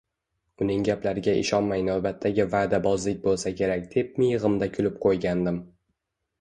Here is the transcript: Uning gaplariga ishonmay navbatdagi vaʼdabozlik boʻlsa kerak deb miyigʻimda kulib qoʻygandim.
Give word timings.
Uning 0.65 0.79
gaplariga 0.87 1.35
ishonmay 1.41 1.83
navbatdagi 1.89 2.47
vaʼdabozlik 2.55 3.21
boʻlsa 3.29 3.55
kerak 3.61 3.87
deb 3.95 4.21
miyigʻimda 4.25 4.73
kulib 4.79 5.01
qoʻygandim. 5.09 5.65